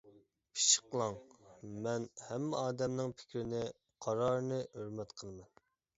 [0.59, 1.17] پىششىقلاڭ.
[1.87, 3.61] مەن ھەممە ئادەمنىڭ پىكرىنى،
[4.07, 5.67] قارارىنى ھۆرمەت قىلىمەن.